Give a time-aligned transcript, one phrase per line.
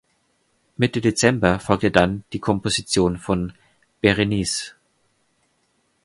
[0.77, 3.53] Mitte Dezember folgte dann die Komposition von
[4.01, 4.73] "Berenice".